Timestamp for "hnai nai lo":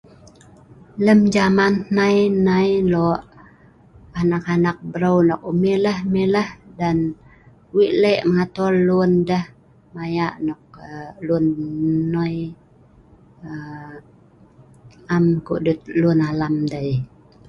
1.81-3.25